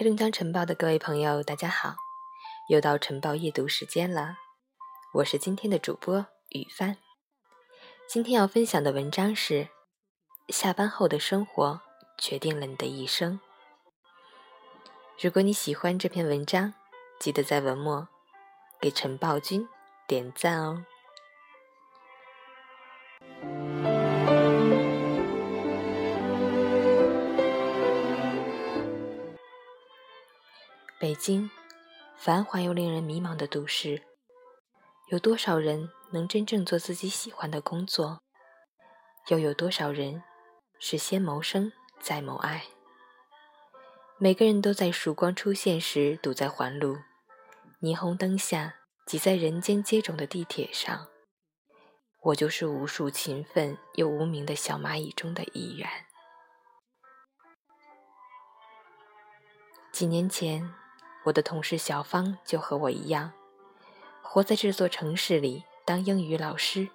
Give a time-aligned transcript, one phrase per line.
[0.00, 1.96] 黑龙江晨报的各位朋友，大家好！
[2.68, 4.36] 又到晨报夜读时间了，
[5.14, 6.96] 我是今天的主播雨帆。
[8.08, 9.54] 今天要分享的文章是
[10.50, 11.80] 《下班后的生活
[12.16, 13.40] 决定了你的一生》。
[15.20, 16.74] 如果你喜欢这篇文章，
[17.18, 18.06] 记得在文末
[18.80, 19.68] 给晨报君
[20.06, 20.84] 点赞哦。
[31.00, 31.48] 北京，
[32.16, 34.02] 繁华又令人迷茫的都市，
[35.12, 38.20] 有多少人能真正做自己喜欢的工作？
[39.28, 40.24] 又有多少人
[40.80, 41.70] 是先谋生
[42.00, 42.64] 再谋爱？
[44.18, 46.98] 每个人都在曙光出现时堵在环路，
[47.80, 48.74] 霓虹灯下
[49.06, 51.06] 挤在人间接踵的地铁上。
[52.22, 55.88] 我就是无数勤奋又无名的小蚂蚁中的一员。
[59.92, 60.68] 几年前。
[61.28, 63.32] 我的同事小芳就和我一样，
[64.22, 66.88] 活在这座城市里当英语老师，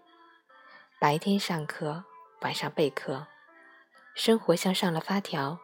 [0.99, 2.03] 白天上课，
[2.41, 3.27] 晚上备课，
[4.15, 5.59] 生活像上了发条，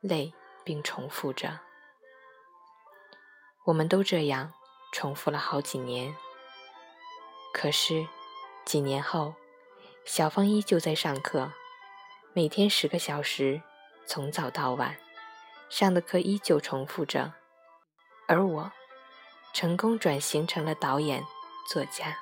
[0.00, 1.60] 累并重复着。
[3.64, 4.52] 我们都这样
[4.92, 6.14] 重复了好几年。
[7.54, 8.06] 可是
[8.66, 9.34] 几年后，
[10.04, 11.50] 小芳依旧在上课，
[12.34, 13.62] 每天十个小时，
[14.04, 14.98] 从早到晚，
[15.70, 17.32] 上的课依旧重复着。
[18.26, 18.72] 而我，
[19.52, 21.24] 成功转型成了导演、
[21.68, 22.18] 作家。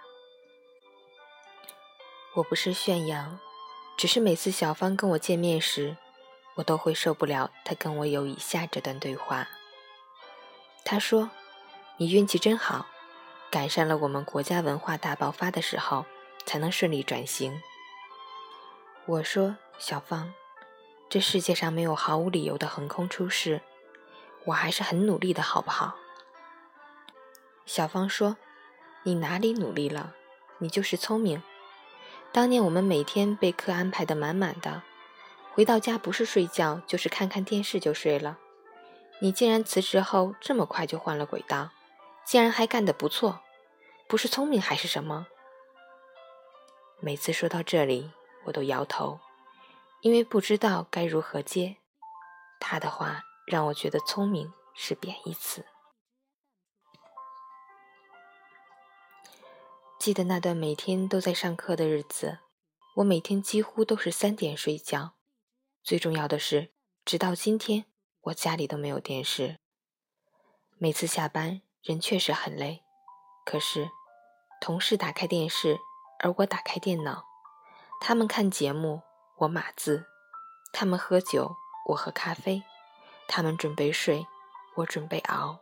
[2.37, 3.39] 我不是炫耀，
[3.97, 5.97] 只是每次小芳跟我见面时，
[6.57, 9.49] 我都会受不了她跟我有以下这段对话。
[10.85, 11.31] 她说
[11.99, 12.87] ：“你运气真好，
[13.51, 16.07] 赶上了我们国家文化大爆发的时候，
[16.47, 17.61] 才能顺利转型。”
[19.07, 20.33] 我说：“小芳，
[21.09, 23.61] 这世界上没有毫无理由的横空出世。”
[24.45, 25.97] 我还是很努力的，好不好？
[27.67, 28.37] 小芳说
[29.05, 30.15] ：“你哪里努力了？
[30.59, 31.43] 你就是聪明。
[32.33, 34.83] 当年我们每天被课安排的满满的，
[35.53, 38.39] 回到家不是睡觉就是看看电视就睡了。
[39.21, 41.71] 你竟然辞职后这么快就换了轨道，
[42.25, 43.41] 竟然还干得不错，
[44.09, 45.27] 不是聪明还是什么？”
[47.01, 48.11] 每次说到这里，
[48.45, 49.21] 我都摇头，
[50.01, 51.77] 因为不知道该如何接
[52.59, 53.23] 他的话。
[53.51, 55.67] 让我觉得聪明是贬义词。
[59.99, 62.39] 记得那段每天都在上课的日子，
[62.97, 65.15] 我每天几乎都是三点睡觉。
[65.83, 66.73] 最重要的是，
[67.05, 67.87] 直到今天，
[68.21, 69.59] 我家里都没有电视。
[70.79, 72.85] 每次下班，人确实很累，
[73.45, 73.91] 可是
[74.61, 75.79] 同事打开电视，
[76.21, 77.25] 而我打开电脑；
[78.01, 79.03] 他们看节目，
[79.39, 80.05] 我码字；
[80.73, 81.57] 他们喝酒，
[81.89, 82.63] 我喝咖啡。
[83.33, 84.27] 他们准备睡，
[84.75, 85.61] 我准备熬。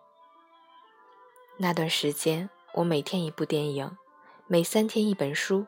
[1.58, 3.98] 那段时间，我每天一部电影，
[4.46, 5.66] 每三天一本书，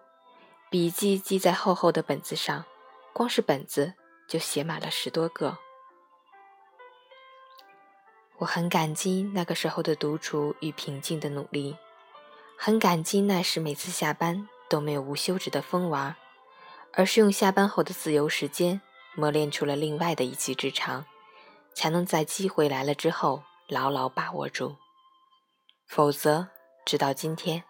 [0.71, 2.65] 笔记记在厚厚的本子上，
[3.13, 3.93] 光是本子
[4.27, 5.59] 就写满了十多个。
[8.39, 11.77] 我很感激那个时候的独处与平静的努力，
[12.57, 16.17] 很感激那时每次下班都没有无休止的疯玩，
[16.95, 18.81] 而是用下班后的自由时间
[19.15, 21.05] 磨练出了另外的一技之长。
[21.75, 24.77] 才能在机会来了之后牢牢把握住，
[25.87, 26.49] 否则，
[26.85, 27.65] 直到今天，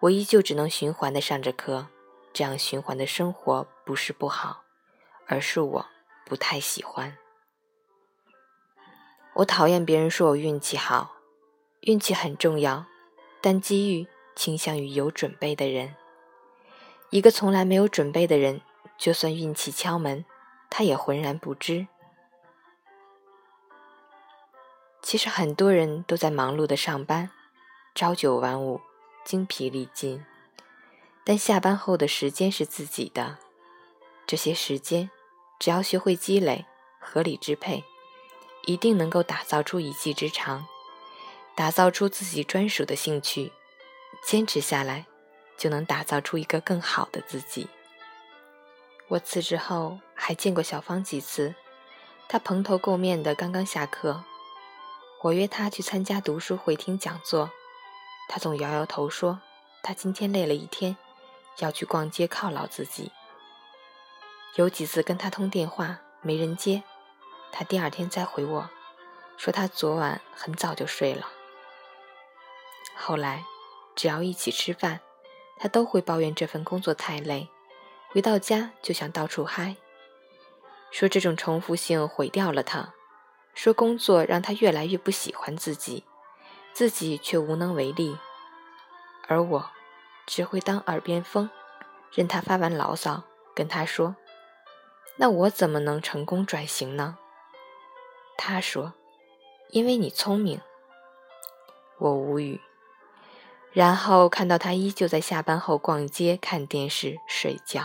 [0.00, 1.88] 我依旧只能循环的上着课。
[2.32, 4.62] 这样循环的生活不是不好，
[5.26, 5.86] 而是我
[6.24, 7.18] 不太喜欢。
[9.34, 11.16] 我讨厌别人说我运气好，
[11.80, 12.86] 运气很重要，
[13.40, 15.96] 但机遇倾向于有准备的人。
[17.10, 18.60] 一个从来没有准备的人，
[18.96, 20.24] 就算运气敲门，
[20.70, 21.88] 他也浑然不知。
[25.10, 27.30] 其实很多人都在忙碌的上班，
[27.96, 28.80] 朝九晚五，
[29.24, 30.24] 精疲力尽。
[31.24, 33.36] 但下班后的时间是自己的，
[34.24, 35.10] 这些时间
[35.58, 36.64] 只要学会积累、
[37.00, 37.82] 合理支配，
[38.66, 40.68] 一定能够打造出一技之长，
[41.56, 43.50] 打造出自己专属的兴趣。
[44.24, 45.06] 坚持下来，
[45.58, 47.66] 就能打造出一个更好的自己。
[49.08, 51.56] 我辞职后还见过小芳几次，
[52.28, 54.22] 她蓬头垢面的，刚刚下课。
[55.22, 57.50] 我约他去参加读书会、听讲座，
[58.26, 59.40] 他总摇摇头说
[59.84, 60.96] ：“他今天累了一天，
[61.58, 63.12] 要去逛街犒劳自己。”
[64.56, 66.82] 有几次跟他通电话没人接，
[67.52, 68.70] 他第二天再回我，
[69.36, 71.28] 说他昨晚很早就睡了。
[72.96, 73.44] 后来，
[73.94, 75.00] 只要一起吃饭，
[75.58, 77.50] 他都会抱怨这份工作太累，
[78.08, 79.76] 回到家就想到处嗨，
[80.90, 82.94] 说这种重复性毁掉了他。
[83.62, 86.04] 说工作让他越来越不喜欢自己，
[86.72, 88.16] 自己却无能为力，
[89.28, 89.70] 而我
[90.26, 91.50] 只会当耳边风，
[92.10, 93.24] 任他发完牢骚，
[93.54, 94.16] 跟他说
[95.20, 97.18] ：“那我怎么能成功转型呢？”
[98.38, 98.94] 他说
[99.68, 100.62] ：“因为你聪明。”
[102.00, 102.62] 我无语。
[103.72, 107.82] 然后看到他依旧在下班后逛街、看电视、睡觉。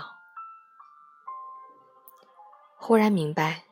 [2.77, 3.64] 忽然明白，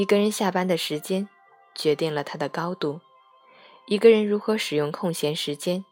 [0.00, 1.28] 一个人下班的时间
[1.74, 3.02] 决定了他的高度，
[3.86, 5.84] 一个人如何使用空闲时间，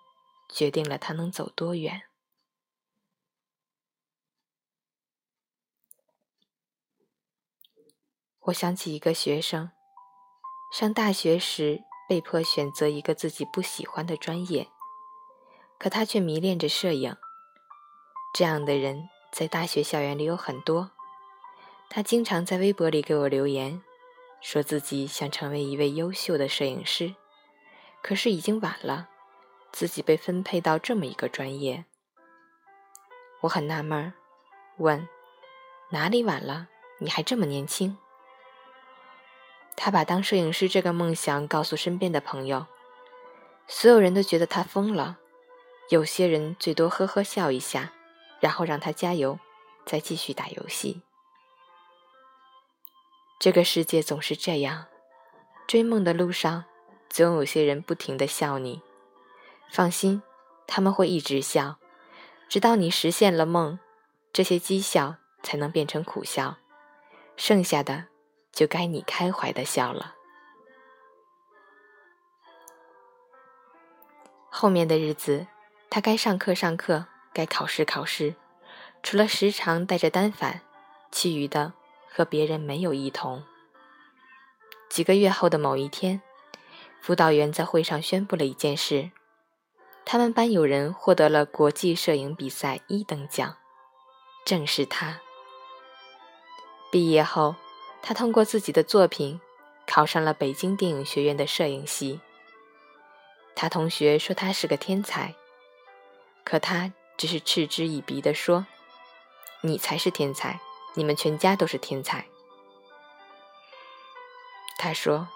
[0.49, 2.05] 决定了他能走多远。
[8.44, 9.72] 我想起一个学生，
[10.72, 14.69] 上大学时被迫选择一个自己不喜欢的专业，
[15.78, 17.14] 可他却迷恋着摄影。
[18.32, 20.93] 这样的人在大学校园里有很多。
[21.90, 23.82] 他经常在微博里给我留言，
[24.40, 27.14] 说自己想成为一位优秀的摄影师，
[28.02, 29.08] 可是已经晚了，
[29.73, 31.85] 自己被分配到这么一个专业。
[33.43, 34.12] 我很纳闷，
[34.79, 35.08] 问
[35.90, 36.69] 哪里晚了？
[37.00, 37.96] 你还这么年轻。
[39.76, 42.67] 他把当摄影师这个梦想告诉身边的朋友，
[43.67, 45.19] 所有人都觉得他疯了，
[45.90, 47.93] 有些人最多呵呵笑一下，
[48.40, 49.38] 然后让他加油，
[49.85, 51.02] 再继续打游戏。
[53.38, 54.87] 这个世界总是这样，
[55.69, 56.64] 追梦的路上，
[57.08, 58.82] 总有些人不停的笑你。
[59.70, 60.23] 放心，
[60.67, 61.79] 他们会一直笑，
[62.49, 63.79] 直到你实现了梦，
[64.32, 65.14] 这些讥笑
[65.44, 66.56] 才能变成苦笑，
[67.37, 68.06] 剩下的
[68.50, 70.17] 就该你开怀的笑了。
[74.49, 75.46] 后面的日子，
[75.88, 78.35] 他该上课上课，该考试考试，
[79.00, 80.62] 除了时常带着单反，
[81.12, 81.75] 其余的。
[82.18, 83.44] 和别人没有异同。
[84.88, 86.20] 几个月后的某一天，
[87.00, 89.12] 辅导员在会上宣布了一件事：
[90.04, 93.56] 他们班有人获得了国际摄影比赛一等奖，
[94.44, 95.20] 正是他。
[96.90, 97.54] 毕业后，
[98.02, 99.40] 他通过自己的作品
[99.86, 102.20] 考上了北京电影学院的摄影系。
[103.54, 105.36] 他同学说他是个天才，
[106.42, 108.66] 可他只是嗤之以鼻地说
[109.62, 110.58] ：“你才是天才。”
[110.94, 112.26] 你们全家都是天才，
[114.79, 115.29] 他说：“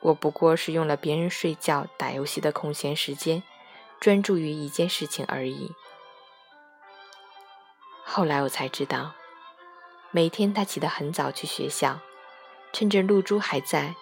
[0.00, 3.42] 我不过是用了别人睡觉、打游戏的空闲时间，
[4.00, 5.74] 专注于一件事情而已。”
[8.04, 9.12] 后来我才知道，
[10.10, 12.00] 每天他起得很早去学校，
[12.72, 13.94] 趁着露珠还在，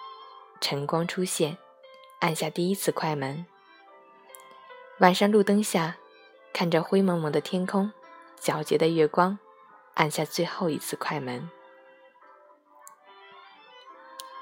[0.61, 1.57] 晨光出现，
[2.19, 3.45] 按下第一次快门。
[4.99, 5.97] 晚上路灯下，
[6.53, 7.91] 看着灰蒙蒙的天空，
[8.39, 9.37] 皎洁的月光。
[9.97, 11.49] 按下最后一次快门。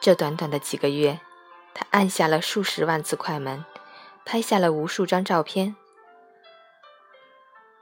[0.02, 1.22] 这短短的几个月，
[1.74, 3.64] 他按下了数十万次快门，
[4.26, 5.78] 拍下了无数张照片。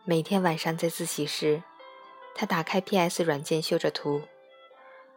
[0.05, 1.63] 每天晚上在自习室，
[2.35, 4.21] 他打开 PS 软件修着图。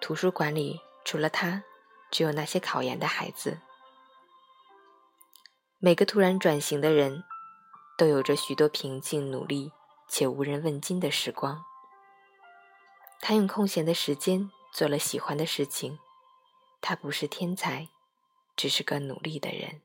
[0.00, 1.62] 图书馆里除了他，
[2.10, 3.58] 只有那些考研的孩子。
[5.78, 7.22] 每个突然转型的人，
[7.98, 9.70] 都有着许多平静、努力
[10.08, 11.62] 且无人问津的时光。
[13.28, 15.98] 他用空闲的时间做了喜欢的事情。
[16.80, 17.88] 他不是天才，
[18.54, 19.82] 只是个努力的人。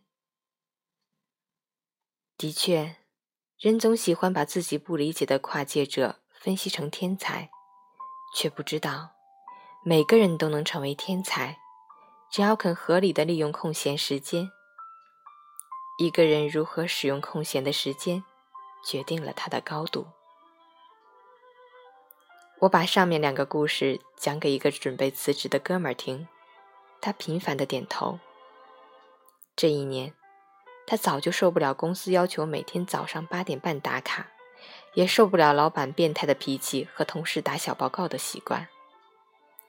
[2.37, 2.97] 的确，
[3.57, 7.49] 人总喜欢把自己不理解的跨界者分析成天才，
[8.35, 9.13] 却不知道
[9.83, 11.57] 每个人都能成为天才，
[12.29, 14.51] 只要肯合理的利用空闲时间。
[15.97, 18.23] 一个人如何使用空闲的时间，
[18.85, 20.05] 决定了他的高度。
[22.61, 26.27] 我把上面两个故事讲给一个准备辞职的哥们儿听，
[27.01, 28.19] 他频繁的点头。
[29.55, 30.13] 这一年，
[30.85, 34.27] 他早就受不了公司要求每天早上八点半打卡，
[34.93, 38.67] 也受不了老板变态的脾气和同事打小报告的习惯。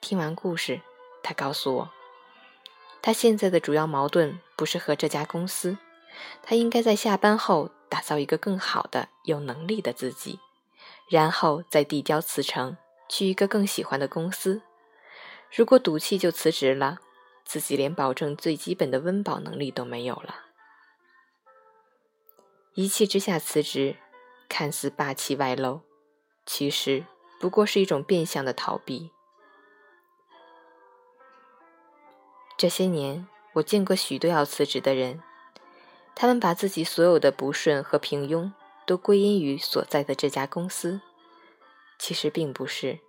[0.02, 0.82] 听完故事，
[1.22, 1.90] 他告诉我，
[3.00, 5.78] 他现在的主要矛盾不是和这家公司，
[6.42, 10.38] 他应该在下班后打造一个更好的、有能力的自己。
[11.12, 14.62] 然后再递交辞呈，去一个更喜欢的公司。
[15.54, 17.00] 如果赌气就辞职了，
[17.44, 20.46] 自己连保证最基本的温饱能力都没有了。
[22.72, 23.96] 一气之下辞职，
[24.48, 25.82] 看似霸气外露，
[26.46, 27.04] 其实
[27.38, 29.10] 不过是一种变相的逃避。
[32.56, 35.22] 这些年，我见过许多要辞职的人，
[36.14, 38.50] 他们把自己所有的不顺和平庸。
[38.86, 41.00] 都归因于所在的这家公司，
[41.98, 43.00] 其实并不是。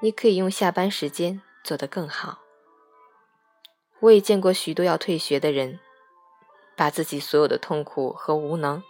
[0.00, 2.40] 你可以用下班时间做得更好。
[4.00, 5.78] 我也见过许多要退学的人，
[6.74, 8.82] 把自己所有的痛苦和无能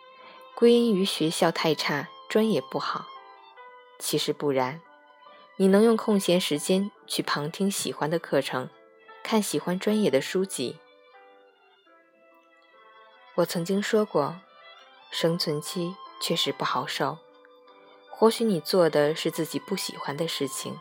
[0.54, 3.06] 归因于学校太差、专业不好。
[3.98, 4.80] 其实不然，
[5.58, 8.70] 你能用空闲时间去旁听喜欢的课程，
[9.22, 10.78] 看喜欢专业的书籍。
[13.34, 14.40] 我曾经说过，
[15.10, 17.18] 生存期确实不好受。
[18.08, 20.78] 或许你做的是自己不喜欢的事情。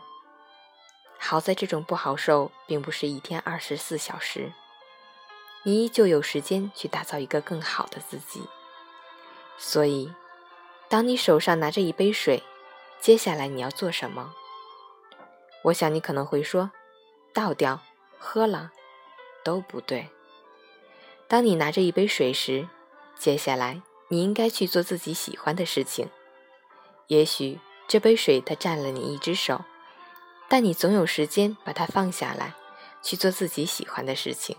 [1.18, 4.52] 好在这种不好受并不是一天二十四小时，
[5.64, 8.42] 你依旧有时间去打造一个更好的自己。
[9.58, 10.12] 所以，
[10.88, 12.42] 当你手上拿着一杯水，
[13.00, 14.34] 接下来你要做什么？
[15.64, 16.70] 我想你可能会说，
[17.32, 17.80] 倒掉，
[18.18, 18.70] 喝了，
[19.44, 20.08] 都不对。
[21.28, 22.68] 当你拿着一杯水时，
[23.16, 26.10] 接下来你应该去做自己喜欢的事情。
[27.06, 29.64] 也许这杯水它占了你一只手。
[30.50, 32.54] 但你总有时间把它放下来，
[33.02, 34.54] 去做自己喜欢的事情。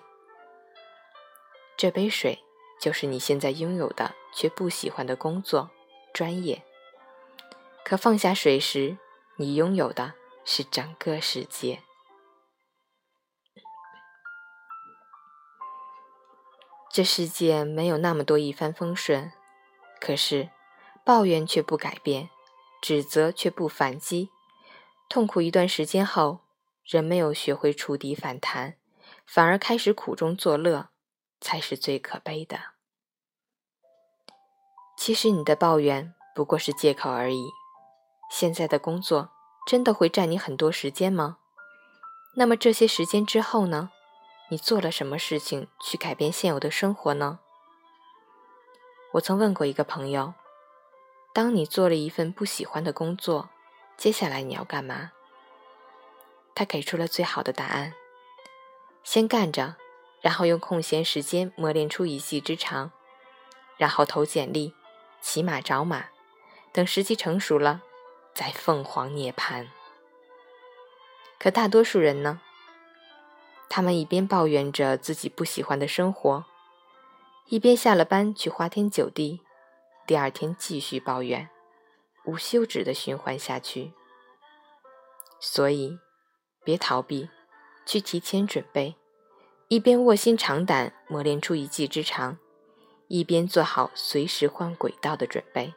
[1.77, 2.39] 这杯水
[2.81, 5.69] 就是你现在拥有的却不喜欢的工作
[6.11, 6.63] 专业。
[7.85, 8.97] 可放下水时，
[9.35, 11.83] 你拥有的是整个世界。
[16.91, 19.31] 这世界没有那么多一帆风顺，
[20.03, 20.49] 可是
[21.05, 22.29] 抱怨却不改变，
[22.81, 24.31] 指责却不反击。
[25.07, 26.41] 痛苦一段时间后，
[26.83, 28.75] 人没有学会触底反弹，
[29.25, 30.89] 反而开始苦中作乐，
[31.39, 32.73] 才是最可悲的。
[34.97, 37.45] 其实你的抱怨不过是借口而已。
[38.29, 39.29] 现在的工作
[39.65, 41.37] 真的会占你很多时间吗？
[42.35, 43.91] 那么这些时间之后呢？
[44.49, 47.39] 你做了什么事情去改变现有的生活呢？
[49.13, 50.33] 我曾问过一个朋友：
[51.33, 53.49] 当你做了一份不喜欢的工作，
[53.95, 55.11] 接下来你要干嘛？
[56.55, 57.93] 他给出了最好的答案：
[59.03, 59.75] 先干着，
[60.19, 62.91] 然后用空闲时间磨练出一技之长，
[63.77, 64.73] 然后投简历，
[65.21, 66.05] 骑马找马，
[66.71, 67.83] 等时机成熟了，
[68.33, 69.67] 再凤凰涅槃。
[71.37, 72.41] 可大多数人呢？
[73.69, 76.45] 他们一边抱怨着自己不喜欢的生活，
[77.47, 79.41] 一边下了班去花天酒地，
[80.07, 81.49] 第二天继续抱怨。
[82.25, 83.91] 无休止的循环下去，
[85.41, 85.99] 所以
[86.63, 87.29] 别逃避，
[87.85, 88.95] 去提前准备，
[89.67, 92.37] 一边卧薪尝胆磨练出一技之长，
[93.09, 95.73] 一边做好随时换轨道的准备。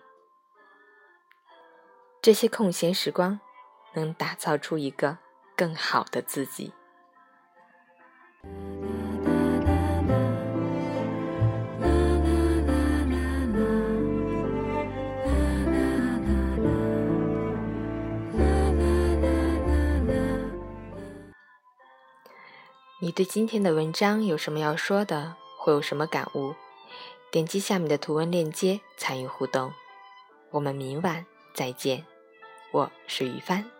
[2.22, 3.40] 这些空闲时光，
[3.94, 5.18] 能打造出一个
[5.56, 6.72] 更好的自己。
[23.06, 25.36] 你对今天的文章有什么要说的？
[25.56, 26.56] 或有什么感悟？
[27.30, 29.72] 点击下面的图文链接参与互动。
[30.50, 32.04] 我们明晚再见，
[32.72, 33.75] 我是于帆。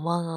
[0.00, 0.29] 好梦哦。